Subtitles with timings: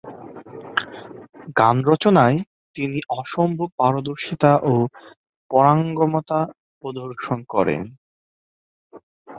[1.57, 2.37] গান রচনায়
[2.75, 4.73] তিনি অসম্ভব পারদর্শিতা ও
[5.51, 6.39] পারঙ্গমতা
[6.83, 7.81] প্রদর্শন করেন।